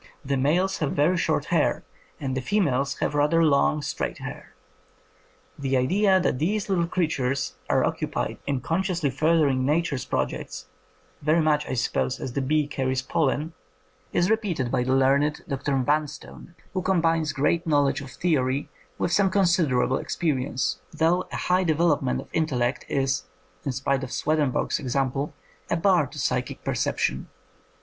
[0.25, 1.83] The males have very short hair,
[2.19, 4.55] and the females have rather long, straight hair."
[5.59, 10.65] The idea that these little creatures are occupied in consciously furthering Nature's projects—
[11.21, 13.53] very much, I suppose, as the bee carries pollen—
[14.19, 15.53] is repeated by the learned 138 INDEPENDENT
[15.87, 16.33] EVIDENCE FOR FAIRIES Dr.
[16.33, 21.35] Vanstone, who combines great knowl edge of theory with some considerable ex perience, though a
[21.35, 23.25] high development of in tellect is,
[23.63, 25.35] in spite of Swedenborg's example,
[25.69, 27.29] a bar to psychic perception.